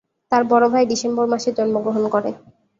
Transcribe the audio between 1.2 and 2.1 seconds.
মাসে জন্মগ্রহণ